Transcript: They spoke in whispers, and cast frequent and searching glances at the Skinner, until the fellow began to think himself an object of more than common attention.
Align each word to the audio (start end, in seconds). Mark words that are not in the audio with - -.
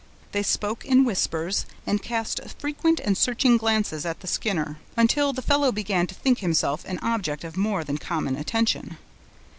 They 0.31 0.41
spoke 0.41 0.83
in 0.83 1.05
whispers, 1.05 1.67
and 1.85 2.01
cast 2.01 2.39
frequent 2.59 2.99
and 2.99 3.15
searching 3.15 3.55
glances 3.57 4.03
at 4.03 4.21
the 4.21 4.27
Skinner, 4.27 4.79
until 4.97 5.31
the 5.31 5.43
fellow 5.43 5.71
began 5.71 6.07
to 6.07 6.15
think 6.15 6.39
himself 6.39 6.83
an 6.85 6.97
object 7.03 7.43
of 7.43 7.55
more 7.55 7.83
than 7.83 7.99
common 7.99 8.35
attention. 8.35 8.97